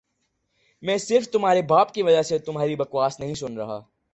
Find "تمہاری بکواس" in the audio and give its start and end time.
2.39-3.19